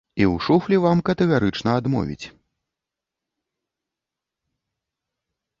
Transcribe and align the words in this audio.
І 0.21 0.25
ў 0.31 0.45
шуфлі 0.45 0.79
вам 0.85 1.03
катэгарычна 1.09 1.75
адмовіць. 1.83 2.25